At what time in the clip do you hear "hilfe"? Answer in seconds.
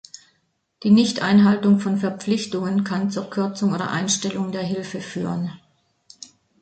4.63-4.99